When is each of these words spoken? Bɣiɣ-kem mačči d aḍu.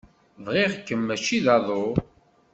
Bɣiɣ-kem 0.45 1.01
mačči 1.07 1.37
d 1.45 1.47
aḍu. 1.55 1.85